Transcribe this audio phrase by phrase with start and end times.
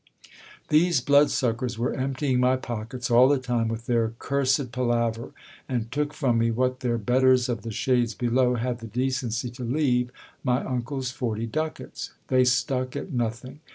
[0.69, 5.31] These blood suckers were emptying my pockets all the time with their cursed palaver,
[5.69, 9.63] and took from me what their betters of the shades below had the decency to
[9.63, 10.09] leave—
[10.43, 12.13] my uncle's forty ducats.
[12.29, 13.59] They stuck at nothing